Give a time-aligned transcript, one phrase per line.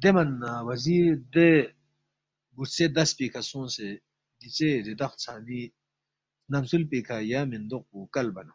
[0.00, 1.48] دے من نہ وزیر دے
[2.54, 3.88] بُرژے دس پیکھہ سونگسے
[4.38, 5.60] دیژے ریدخ ژھنگمی
[6.46, 8.54] سنمسُول پیکھہ یا مِندوق پو کلبا نہ